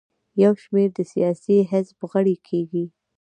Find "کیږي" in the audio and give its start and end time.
2.47-2.85